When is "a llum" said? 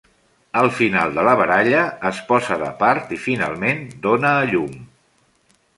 4.41-4.75